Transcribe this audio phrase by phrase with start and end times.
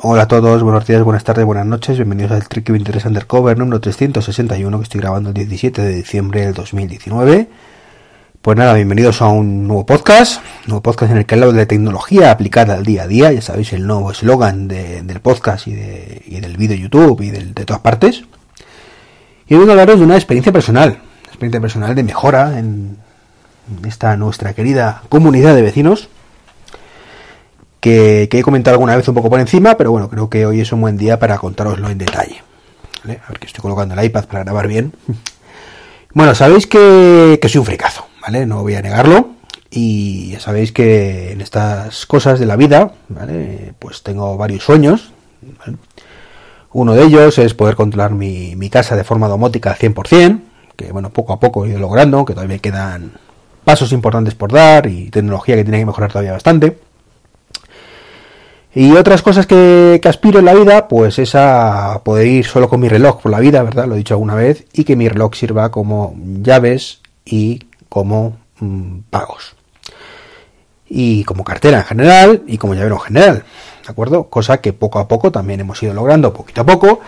[0.00, 3.80] Hola a todos, buenos días, buenas tardes, buenas noches, bienvenidos al Tricky 23 Undercover número
[3.80, 7.48] 361 que estoy grabando el 17 de diciembre del 2019.
[8.40, 12.30] Pues nada, bienvenidos a un nuevo podcast, nuevo podcast en el que hablo de tecnología
[12.30, 16.38] aplicada al día a día, ya sabéis el nuevo eslogan del podcast y, de, y
[16.38, 18.22] del vídeo YouTube y de todas partes.
[19.48, 22.98] Y hoy vengo a hablaros de una experiencia personal, experiencia personal de mejora en
[23.84, 26.08] esta nuestra querida comunidad de vecinos
[27.80, 30.72] que, he comentado alguna vez un poco por encima, pero bueno, creo que hoy es
[30.72, 32.42] un buen día para contároslo en detalle.
[33.04, 34.92] A ver que estoy colocando el iPad para grabar bien.
[36.14, 38.46] Bueno, sabéis que, soy un fricazo, ¿vale?
[38.46, 39.30] No voy a negarlo.
[39.70, 43.74] Y ya sabéis que en estas cosas de la vida, ¿vale?
[43.78, 45.12] Pues tengo varios sueños.
[46.72, 50.40] Uno de ellos es poder controlar mi, mi casa de forma domótica al 100%,
[50.76, 53.12] que bueno, poco a poco he ido logrando, que todavía quedan
[53.64, 56.78] pasos importantes por dar y tecnología que tiene que mejorar todavía bastante.
[58.80, 62.78] Y otras cosas que, aspiro en la vida, pues es a poder ir solo con
[62.78, 63.88] mi reloj por la vida, ¿verdad?
[63.88, 68.98] Lo he dicho alguna vez, y que mi reloj sirva como llaves y como mm,
[69.10, 69.56] pagos.
[70.88, 73.44] Y como cartera en general y como llavero en general,
[73.84, 74.30] ¿de acuerdo?
[74.30, 77.00] Cosa que poco a poco también hemos ido logrando, poquito a poco,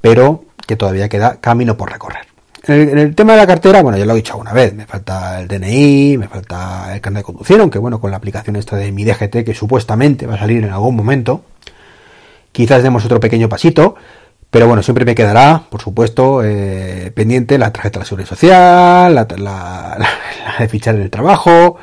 [0.00, 2.13] pero que todavía queda camino por recorrer.
[2.66, 5.38] En el, tema de la cartera, bueno, ya lo he dicho alguna vez, me falta
[5.38, 8.90] el DNI, me falta el carnet de conducción, aunque bueno, con la aplicación esta de
[8.90, 11.42] mi DGT, que supuestamente va a salir en algún momento,
[12.52, 13.96] quizás demos otro pequeño pasito,
[14.50, 19.14] pero bueno, siempre me quedará, por supuesto, eh, pendiente la tarjeta de la seguridad social,
[19.14, 19.98] la,
[20.58, 21.76] de fichar en el trabajo,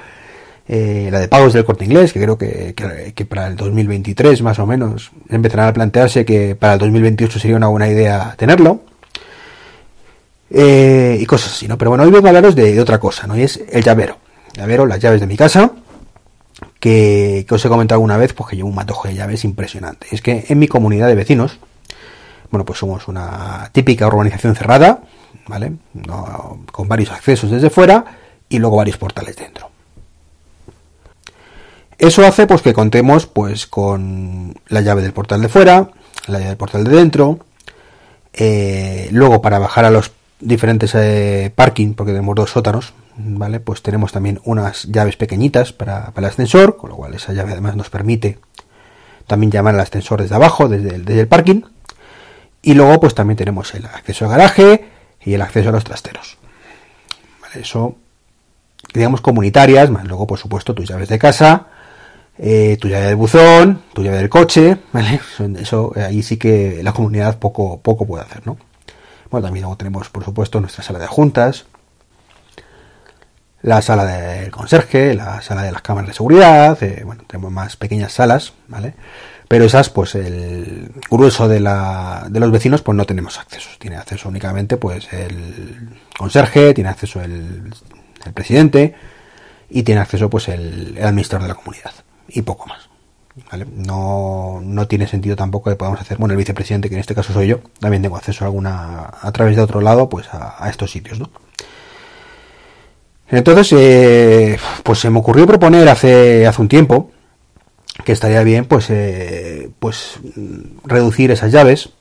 [0.67, 2.73] eh, la de pagos del corte inglés, que creo que,
[3.13, 7.57] que, para el 2023 más o menos empezarán a plantearse que para el 2028 sería
[7.57, 8.90] una buena idea tenerlo.
[10.53, 11.77] Eh, y cosas así, ¿no?
[11.77, 13.37] Pero bueno, hoy vengo a hablaros de, otra cosa, ¿no?
[13.37, 14.17] Y es el llavero.
[14.53, 15.71] llavero, las llaves de mi casa,
[16.79, 20.07] que, os he comentado alguna vez, pues que llevo un matojo de llaves impresionante.
[20.11, 21.57] Es que en mi comunidad de vecinos,
[22.49, 25.03] bueno, pues somos una típica urbanización cerrada,
[25.47, 25.73] ¿vale?
[26.71, 28.03] con varios accesos desde fuera
[28.49, 29.69] y luego varios portales dentro.
[31.97, 35.91] Eso hace pues que contemos pues con la llave del portal de fuera,
[36.27, 37.39] la llave del portal de dentro,
[38.33, 43.59] eh, luego para bajar a los diferentes eh, parking, porque tenemos dos sótanos, ¿vale?
[43.59, 47.75] Pues tenemos también unas llaves pequeñitas para, el ascensor, con lo cual esa llave además
[47.75, 48.39] nos permite
[49.27, 51.61] también llamar al ascensor desde abajo, desde el, desde el parking.
[52.61, 54.89] Y luego pues también tenemos el acceso al garaje
[55.23, 56.37] y el acceso a los trasteros.
[57.53, 57.95] Eso,
[58.93, 61.67] digamos, comunitarias, más luego por supuesto tus llaves de casa,
[62.37, 65.19] eh, tu llave del buzón, tu llave del coche, ¿vale?
[65.59, 68.57] Eso, ahí sí que la comunidad poco, poco puede hacer, ¿no?
[69.31, 71.65] Bueno, también luego tenemos, por supuesto, nuestra sala de juntas,
[73.61, 77.77] la sala del conserje, la sala de las cámaras de seguridad, eh, bueno, tenemos más
[77.77, 78.93] pequeñas salas, ¿vale?
[79.47, 83.69] Pero esas, pues el grueso de, la, de los vecinos, pues no tenemos acceso.
[83.79, 87.73] Tiene acceso únicamente, pues el conserje, tiene acceso el,
[88.33, 88.95] presidente
[89.69, 91.91] y tiene acceso, pues el administrador de la comunidad
[92.29, 92.90] y poco más.
[93.75, 97.31] No, no tiene sentido tampoco que podamos hacer, bueno, el vicepresidente, que en este caso
[97.31, 100.91] soy yo, también tengo acceso a alguna, a través de otro lado, pues a, estos
[100.91, 101.29] sitios, ¿no?
[103.29, 107.11] Entonces, eh, pues se me ocurrió proponer hace, hace un tiempo
[108.03, 110.19] que estaría bien, pues, eh, pues
[110.83, 111.91] reducir esas llaves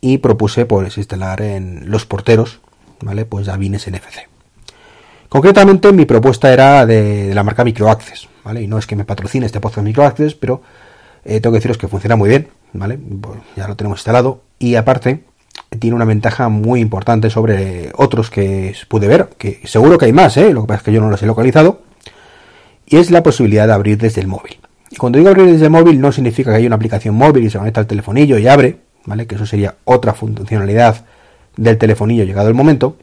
[0.00, 2.60] y propuse, pues, instalar en los porteros,
[3.00, 3.24] ¿vale?
[3.24, 4.28] Pues NFC.
[5.28, 9.46] Concretamente, mi propuesta era de, de la marca Microaccess, y no es que me patrocine
[9.46, 10.62] este podcast Microaccess, pero
[11.24, 12.98] eh, tengo que deciros que funciona muy bien, ¿vale?
[13.56, 15.24] Ya lo tenemos instalado y aparte
[15.80, 20.36] tiene una ventaja muy importante sobre otros que pude ver, que seguro que hay más,
[20.36, 20.52] ¿eh?
[20.52, 21.82] Lo que pasa es que yo no los he localizado,
[22.86, 24.58] y es la posibilidad de abrir desde el móvil.
[24.90, 27.50] Y cuando digo abrir desde el móvil no significa que haya una aplicación móvil y
[27.50, 29.26] se conecta al telefonillo y abre, ¿vale?
[29.26, 31.04] Que eso sería otra funcionalidad
[31.56, 32.96] del telefonillo llegado el momento,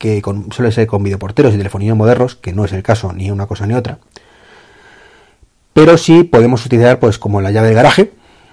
[0.00, 3.46] que suele ser con videoporteros y telefonillos modernos, que no es el caso ni una
[3.46, 3.98] cosa ni otra.
[5.74, 8.12] Pero sí podemos utilizar, pues, como la llave de garaje,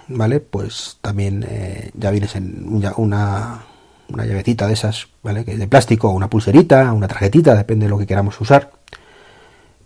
[0.09, 0.41] ¿vale?
[0.41, 3.63] Pues también eh, ya vienes en una,
[4.09, 5.45] una llavecita de esas, ¿vale?
[5.45, 8.71] Que es de plástico, una pulserita, una tarjetita, depende de lo que queramos usar,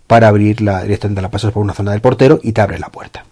[0.08, 3.24] para abrirla directamente la pasas por una zona del portero y te abre la puerta.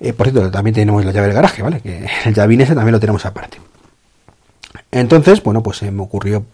[0.00, 1.80] Eh, por cierto, también tenemos la llave de garaje, ¿vale?
[1.80, 3.58] Que el llavín ese también lo tenemos aparte.
[4.90, 6.44] Entonces, bueno, pues se me ocurrió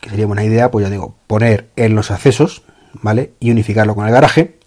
[0.00, 2.62] que sería buena idea, pues ya digo, poner en los accesos,
[2.94, 3.34] ¿vale?
[3.40, 4.58] Y unificarlo con el garaje,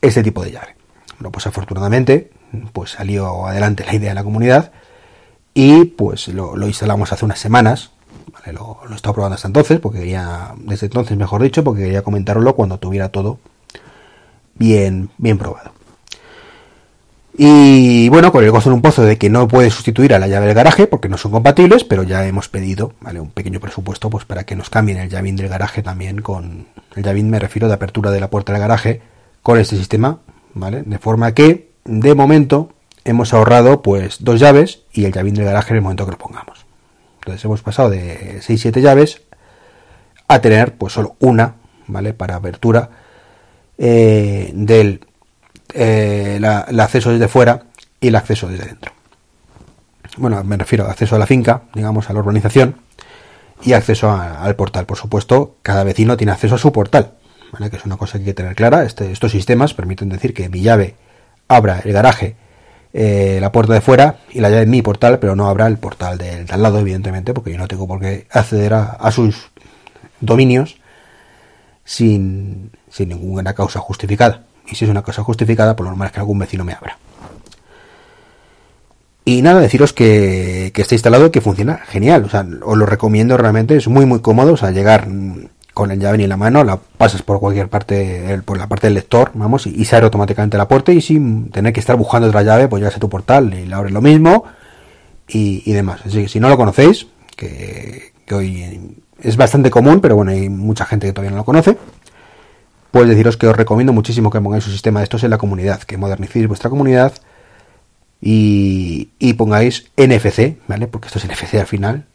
[0.00, 0.76] este tipo de llave.
[1.18, 2.30] Bueno, pues afortunadamente,
[2.72, 4.72] pues salió adelante la idea de la comunidad
[5.54, 7.92] y pues lo, instalamos hace unas semanas.
[8.46, 12.02] Lo, lo he estado probando hasta entonces, porque quería, desde entonces mejor dicho, porque quería
[12.02, 13.38] comentarlo cuando tuviera todo
[14.54, 15.75] bien, bien probado.
[17.38, 20.26] Y bueno, con el gozo en un pozo de que no puede sustituir a la
[20.26, 23.20] llave del garaje porque no son compatibles, pero ya hemos pedido, ¿vale?
[23.20, 26.66] Un pequeño presupuesto pues para que nos cambien el llavín del garaje también con...
[26.94, 29.02] El llavín me refiero de apertura de la puerta del garaje
[29.42, 30.20] con este sistema,
[30.54, 30.82] ¿vale?
[30.82, 32.72] De forma que, de momento,
[33.04, 36.18] hemos ahorrado pues dos llaves y el llavín del garaje en el momento que lo
[36.18, 36.64] pongamos.
[37.18, 39.20] Entonces hemos pasado de 6-7 llaves
[40.26, 41.56] a tener pues solo una,
[41.86, 42.14] ¿vale?
[42.14, 42.88] Para apertura
[43.76, 45.05] eh, del
[45.76, 47.64] eh, el acceso desde fuera
[48.00, 48.92] y el acceso desde dentro.
[50.16, 52.76] Bueno, me refiero al acceso a la finca, digamos, a la urbanización
[53.62, 54.86] y acceso al portal.
[54.86, 57.12] Por supuesto, cada vecino tiene acceso a su portal,
[57.70, 58.84] que es una cosa que hay que tener clara.
[58.84, 60.96] Este, estos sistemas permiten decir que mi llave
[61.48, 62.36] abra el garaje,
[62.92, 65.76] eh, la puerta de fuera y la llave de mi portal, pero no abra el
[65.76, 69.50] portal del, al lado, evidentemente, porque yo no tengo por qué acceder a, sus
[70.20, 70.78] dominios
[71.84, 74.44] sin, sin ninguna causa justificada.
[74.68, 76.98] Y si es una cosa justificada, por lo normal es que algún vecino me abra.
[79.24, 82.24] Y nada, deciros que, que está instalado y que funciona genial.
[82.24, 84.52] O sea, os lo recomiendo realmente, es muy muy cómodo.
[84.52, 85.08] O sea, llegar
[85.76, 88.94] con el llave en la mano, la pasas por cualquier parte, por la parte del
[88.94, 92.42] lector, vamos, y, se abre automáticamente la puerta y sin tener que estar buscando otra
[92.42, 94.44] llave, pues llegas a tu portal y la abres lo mismo
[95.28, 96.00] y, demás.
[96.06, 100.48] Así que si no lo conocéis, que, que hoy es bastante común, pero bueno, hay
[100.48, 101.76] mucha gente que todavía no lo conoce,
[102.90, 105.82] pues deciros que os recomiendo muchísimo que pongáis un sistema de estos en la comunidad,
[105.82, 107.12] que modernicéis vuestra comunidad
[108.20, 110.86] y, pongáis NFC, ¿vale?
[110.86, 112.06] Porque esto es NFC al final,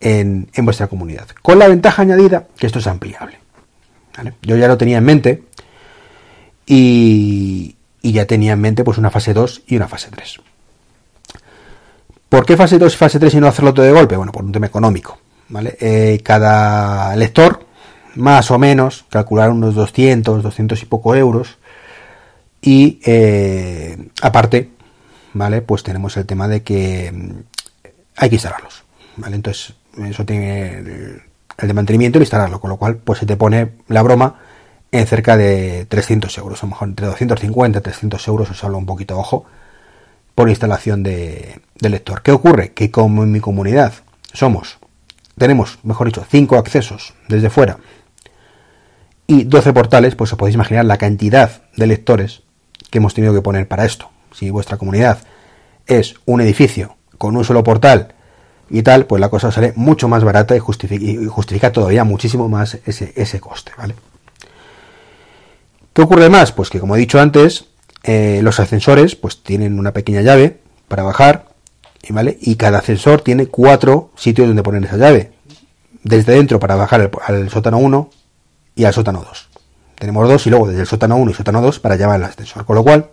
[0.00, 1.28] en, vuestra comunidad.
[1.42, 3.38] Con la ventaja añadida que esto es ampliable.
[4.42, 5.44] Yo ya lo tenía en mente
[6.66, 10.40] y, ya tenía en mente pues una fase 2 y una fase 3.
[12.28, 14.16] ¿Por qué fase 2 y fase 3 y no hacerlo todo de golpe?
[14.16, 15.18] Bueno, por un tema económico.
[15.48, 15.76] ¿vale?
[15.80, 17.67] Eh, cada lector
[18.14, 21.58] más o menos, calcular unos 200, 200 y poco euros.
[22.60, 24.70] Y eh, aparte,
[25.32, 25.62] ¿vale?
[25.62, 27.30] Pues tenemos el tema de que mm,
[28.16, 28.84] hay que instalarlos,
[29.16, 29.36] ¿vale?
[29.36, 29.74] Entonces,
[30.04, 31.22] eso tiene el,
[31.56, 34.40] de mantenimiento y instalarlo, con lo cual, pues se te pone la broma
[34.90, 38.78] en cerca de 300 euros, a lo mejor entre 250 y 300 euros, os hablo
[38.78, 39.44] un poquito, ojo,
[40.34, 42.22] por instalación de, de lector.
[42.22, 42.72] ¿Qué ocurre?
[42.72, 43.92] Que como en mi comunidad
[44.32, 44.78] somos,
[45.36, 47.78] tenemos, mejor dicho, 5 accesos desde fuera
[49.30, 52.42] y 12 portales, pues os podéis imaginar la cantidad de lectores
[52.90, 54.10] que hemos tenido que poner para esto.
[54.32, 55.18] Si vuestra comunidad
[55.86, 58.14] es un edificio con un solo portal
[58.70, 63.12] y tal, pues la cosa sale mucho más barata y justifica, todavía muchísimo más ese,
[63.16, 63.94] ese, coste, ¿vale?
[65.92, 66.52] ¿Qué ocurre más?
[66.52, 67.66] Pues que como he dicho antes,
[68.04, 70.58] eh, los ascensores pues tienen una pequeña llave
[70.88, 71.48] para bajar,
[72.08, 72.38] ¿vale?
[72.40, 75.32] Y cada ascensor tiene cuatro sitios donde poner esa llave.
[76.02, 78.10] Desde dentro para bajar al sótano 1,
[78.78, 79.48] y al sótano 2.
[79.98, 82.64] Tenemos dos y luego desde el sótano 1 y sótano 2 para llamar al ascensor.
[82.64, 83.08] Con lo cual,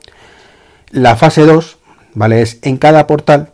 [0.91, 1.77] la fase 2,
[2.13, 2.43] ¿vale?
[2.43, 3.53] Es en cada portal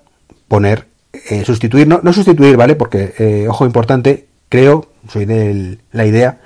[0.50, 2.75] poner, eh, sustituir, no, no, sustituir, ¿vale?
[2.75, 6.42] Porque, eh, ojo importante, creo, soy de la idea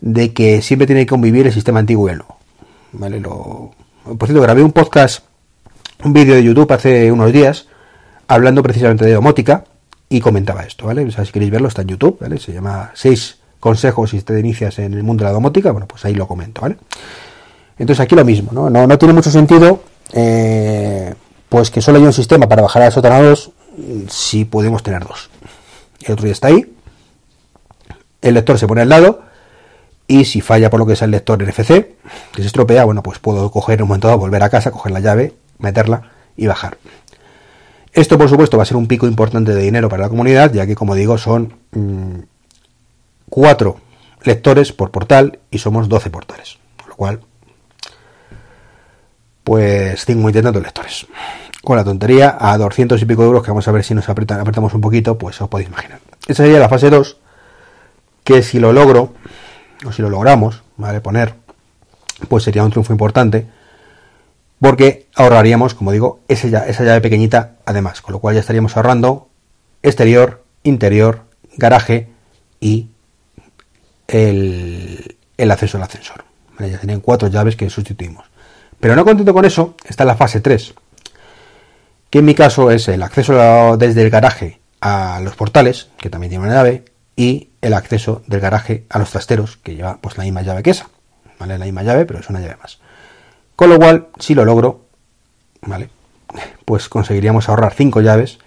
[0.00, 2.36] de que siempre tiene que convivir el sistema antiguo y el nuevo.
[2.92, 3.18] ¿Vale?
[3.18, 3.72] Lo,
[4.16, 5.24] por cierto, grabé un podcast,
[6.04, 7.66] un vídeo de YouTube hace unos días,
[8.28, 9.64] hablando precisamente de domótica,
[10.08, 11.10] y comentaba esto, ¿vale?
[11.10, 12.38] Si queréis verlo, está en YouTube, ¿vale?
[12.38, 16.04] Se llama 6 consejos si te inicias en el mundo de la domótica, bueno, pues
[16.04, 16.76] ahí lo comento, ¿vale?
[17.78, 18.68] Entonces aquí lo mismo, ¿no?
[18.68, 21.14] No, tiene mucho sentido eh,
[21.48, 23.50] pues que solo haya un sistema para bajar a sótano 2
[24.08, 25.30] si podemos tener dos.
[26.02, 26.74] El otro ya está ahí,
[28.22, 29.22] el lector se pone al lado
[30.06, 31.68] y si falla por lo que sea el lector NFC,
[32.32, 34.92] que se estropea, bueno, pues puedo coger en un momento dado, volver a casa, coger
[34.92, 36.78] la llave, meterla y bajar.
[37.92, 40.66] Esto, por supuesto, va a ser un pico importante de dinero para la comunidad, ya
[40.66, 42.20] que, como digo, son mm,
[43.30, 43.80] 4
[44.22, 46.58] lectores por portal y somos 12 portales.
[46.78, 47.20] Con lo cual,
[49.44, 51.06] pues 5 intentando lectores.
[51.62, 54.08] Con la tontería, a 200 y pico de euros, que vamos a ver si nos
[54.08, 56.00] apretan, apretamos un poquito, pues os podéis imaginar.
[56.26, 57.18] Esa sería la fase 2,
[58.24, 59.14] que si lo logro,
[59.86, 61.00] o si lo logramos, ¿vale?
[61.00, 61.34] Poner,
[62.28, 63.46] pues sería un triunfo importante,
[64.58, 68.76] porque ahorraríamos, como digo, esa llave, esa llave pequeñita además, con lo cual ya estaríamos
[68.76, 69.28] ahorrando
[69.82, 71.22] exterior, interior,
[71.56, 72.08] garaje
[72.60, 72.88] y
[74.10, 75.16] el,
[75.50, 76.24] acceso al ascensor.
[76.58, 78.26] Ya tenían cuatro llaves que sustituimos.
[78.78, 80.74] Pero no contento con eso, está la fase 3,
[82.10, 86.30] que en mi caso es el acceso desde el garaje a los portales, que también
[86.30, 86.84] tiene una llave,
[87.16, 90.70] y el acceso del garaje a los trasteros, que lleva pues la misma llave que
[90.70, 90.88] esa.
[91.38, 91.58] ¿Vale?
[91.58, 92.78] La misma llave, pero es una llave más.
[93.56, 94.86] Con lo cual, si lo logro,
[95.62, 95.90] ¿vale?
[96.64, 98.38] Pues conseguiríamos ahorrar cinco llaves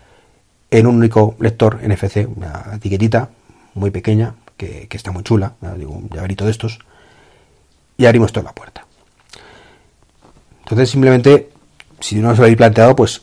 [0.71, 3.29] en un único lector NFC, una etiquetita
[3.75, 6.79] muy pequeña, que, está muy chula, digo, un llaverito de estos,
[7.97, 8.85] y abrimos toda la puerta.
[10.61, 11.53] Entonces simplemente
[12.03, 13.21] si no os lo habéis planteado, pues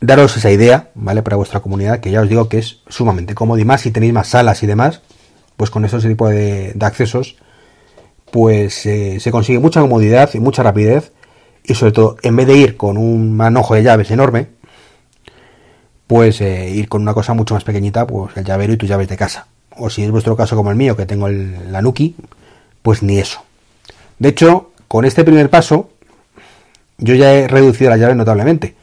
[0.00, 1.22] daros esa idea, ¿vale?
[1.22, 4.12] Para vuestra comunidad, que ya os digo que es sumamente cómodo y más si tenéis
[4.12, 5.00] más salas y demás,
[5.56, 7.36] pues con ese tipo de, accesos,
[8.30, 11.12] pues eh, se consigue mucha comodidad y mucha rapidez
[11.64, 14.48] y sobre todo, en vez de ir con un manojo de llaves enorme,
[16.06, 19.08] pues eh, ir con una cosa mucho más pequeñita, pues el llavero y tus llaves
[19.08, 19.46] de casa.
[19.76, 22.16] O si es vuestro caso como el mío, que tengo el, la Nuki,
[22.82, 23.42] pues ni eso.
[24.18, 25.90] De hecho, con este primer paso,
[26.98, 28.74] yo ya he reducido las llaves notablemente.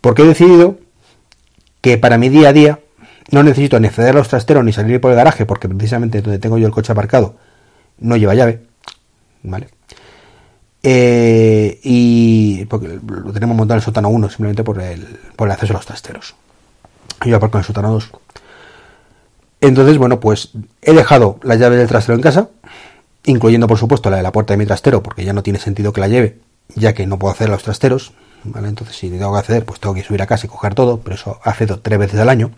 [0.00, 0.78] Porque he decidido
[1.80, 2.80] que para mi día a día
[3.30, 6.38] no necesito ni acceder a los trasteros ni salir por el garaje, porque precisamente donde
[6.38, 7.36] tengo yo el coche aparcado
[7.98, 8.62] no lleva llave.
[9.42, 9.68] ¿Vale?
[10.82, 15.52] Eh, y porque lo tenemos montado en el sótano 1 simplemente por el, por el
[15.52, 16.34] acceso a los trasteros.
[17.24, 18.10] Yo aparco en el sótano 2.
[19.62, 20.50] Entonces, bueno, pues
[20.82, 22.48] he dejado la llave del trastero en casa,
[23.24, 25.92] incluyendo por supuesto la de la puerta de mi trastero, porque ya no tiene sentido
[25.92, 26.40] que la lleve,
[26.74, 28.12] ya que no puedo hacer los trasteros.
[28.42, 28.68] ¿vale?
[28.68, 31.14] Entonces, si tengo que acceder, pues tengo que subir a casa y coger todo, pero
[31.14, 32.50] eso accedo tres veces al año.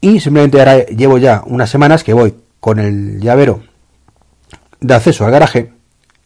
[0.00, 3.62] Y simplemente ahora llevo ya unas semanas que voy con el llavero
[4.80, 5.74] de acceso al garaje,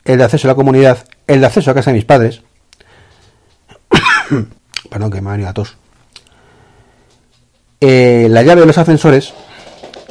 [0.05, 2.43] el de acceso a la comunidad, el de acceso a casa de mis padres.
[4.91, 5.77] Perdón, que me ha venido a tos.
[7.81, 9.35] Eh, la llave de los ascensores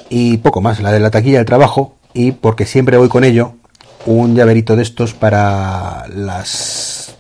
[0.10, 3.56] y poco más, la de la taquilla del trabajo y porque siempre voy con ello
[4.06, 7.16] un llaverito de estos para las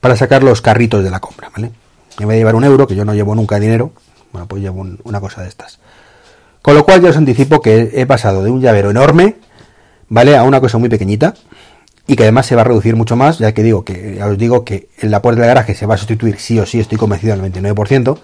[0.00, 1.70] para sacar los carritos de la compra, ¿vale?
[2.18, 3.92] En vez de llevar un euro, que yo no llevo nunca dinero,
[4.32, 5.78] bueno, pues llevo una cosa de estas.
[6.60, 9.36] Con lo cual ya os anticipo que he pasado de un llavero enorme,
[10.08, 10.36] ¿vale?
[10.36, 11.34] A una cosa muy pequeñita
[12.06, 14.36] y que además se va a reducir mucho más, ya que digo que ya os
[14.36, 16.98] digo que en la puerta del garaje se va a sustituir sí o sí, estoy
[16.98, 18.18] convencido al 99%.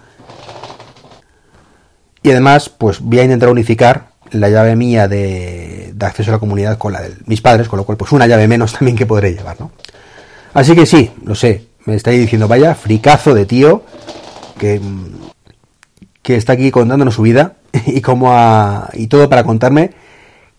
[2.22, 6.78] Y además, pues voy a intentar unificar la llave mía de, acceso a la comunidad
[6.78, 9.34] con la de mis padres, con lo cual pues una llave menos también que podré
[9.34, 9.70] llevar, ¿no?
[10.54, 13.84] Así que sí, lo sé, me estáis diciendo, vaya, fricazo de tío
[14.58, 14.80] que,
[16.22, 17.54] que está aquí contándonos su vida
[17.86, 18.32] y cómo
[18.94, 19.92] y todo para contarme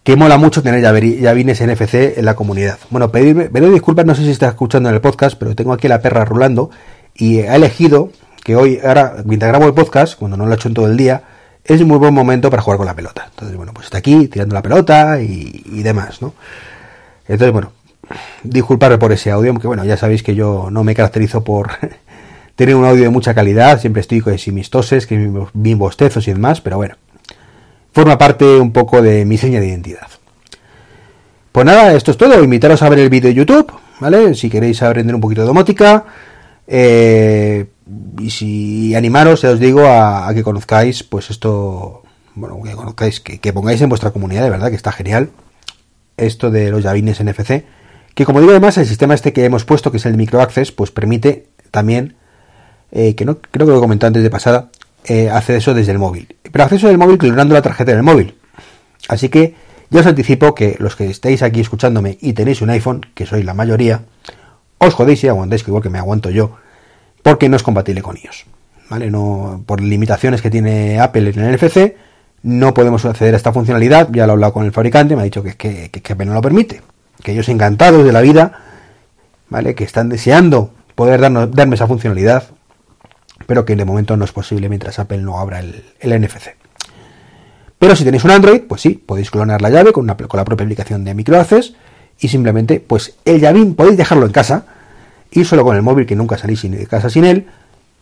[0.04, 2.80] que mola mucho tener llavines NFC en la comunidad.
[2.90, 5.88] Bueno, pedirme, pedir disculpas, no sé si está escuchando en el podcast, pero tengo aquí
[5.88, 6.72] la perra rulando
[7.14, 8.12] y ha elegido
[8.44, 10.98] que hoy, ahora, mientras grabo el podcast, cuando no lo he hecho en todo el
[10.98, 11.22] día,
[11.64, 13.28] es muy buen momento para jugar con la pelota.
[13.30, 16.34] Entonces, bueno, pues está aquí tirando la pelota y, demás, ¿no?
[17.28, 17.72] Entonces, bueno,
[18.44, 21.72] disculparme por ese audio, porque bueno, ya sabéis que yo no me caracterizo por
[22.56, 25.18] tener un audio de mucha calidad, siempre estoy con mis toses, que
[25.54, 26.96] mis bostezos y demás, pero bueno,
[27.94, 30.08] forma parte un poco de mi seña de identidad.
[31.52, 34.36] Pues nada, esto es todo, invitaros a ver el vídeo de YouTube, ¿vale?
[34.36, 36.06] Si queréis aprender un poquito de domótica,
[36.66, 37.66] eh,
[38.20, 42.04] y si animaros, ya os digo, a, que conozcáis, pues esto,
[42.36, 45.32] bueno, que conozcáis, que, pongáis en vuestra comunidad, de verdad, que está genial,
[46.18, 47.66] esto de los llavines NFC,
[48.14, 50.92] que como digo además, el sistema este que hemos puesto, que es el microaccess, pues
[50.92, 52.16] permite también,
[52.92, 54.70] eh, que no creo que lo he comentado antes de pasada,
[55.06, 56.36] eh, acceso desde el móvil.
[56.52, 58.36] Pero acceso del móvil clonando la tarjeta del móvil.
[59.08, 59.56] Así que
[59.90, 63.44] ya os anticipo que los que estéis aquí escuchándome y tenéis un iPhone, que sois
[63.44, 64.04] la mayoría,
[64.78, 66.58] os jodéis y aguantáis, igual que me aguanto yo,
[67.24, 68.46] porque no es compatible con iOS.
[68.90, 69.10] ¿Vale?
[69.10, 71.96] No, por limitaciones que tiene Apple en el NFC,
[72.44, 74.10] no podemos acceder a esta funcionalidad.
[74.12, 76.34] Ya lo he hablado con el fabricante, me ha dicho que, que, que Apple no
[76.34, 76.82] lo permite.
[77.24, 78.54] Que ellos encantados de la vida,
[79.50, 79.76] ¿vale?
[79.76, 82.44] Que están deseando poder darnos, darme esa funcionalidad,
[83.48, 86.56] pero que de momento no es posible mientras Apple no abra el, NFC.
[87.80, 90.64] Pero si tenéis un Android, pues sí, podéis clonar la llave con, una, la propia
[90.64, 91.74] aplicación de MicroAccess
[92.20, 94.66] y simplemente, pues el llavín podéis dejarlo en casa
[95.32, 97.48] y solo con el móvil, que nunca salís de casa sin él,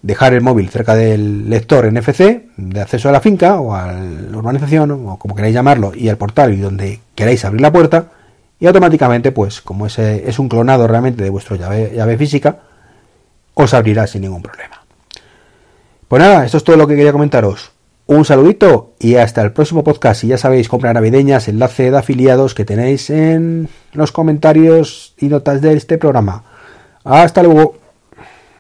[0.02, 4.38] dejar el móvil cerca del lector NFC de acceso a la finca o a la
[4.38, 8.12] urbanización o como queráis llamarlo y al portal y donde queráis abrir la puerta
[8.60, 12.60] y automáticamente pues como ese es un clonado realmente de vuestra llave, llave física
[13.54, 14.82] os abrirá sin ningún problema.
[16.08, 17.72] Pues nada, esto es todo lo que quería comentaros.
[18.08, 20.24] Un saludito y hasta el próximo podcast.
[20.24, 25.62] Y ya sabéis, compra navideñas, enlace de afiliados que tenéis en los comentarios y notas
[25.62, 26.44] de este programa.
[27.03, 27.79] Hasta luego.